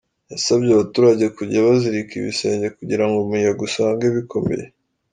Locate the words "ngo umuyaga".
3.07-3.61